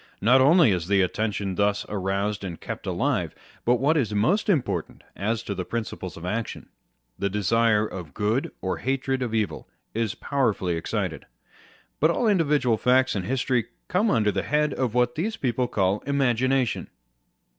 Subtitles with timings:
[0.19, 5.03] Not only is the attention thus roused &nd kept alive; but what is most important
[5.15, 6.69] as to the principles of action,
[7.19, 11.27] the desire of good or hatred of evil is powerfully excited.
[11.99, 15.99] But all individual facts and history come under the head of what these people call
[16.07, 16.87] Imagination.